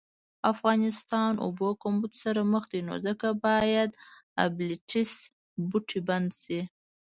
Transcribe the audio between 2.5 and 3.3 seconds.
مخ دي نو ځکه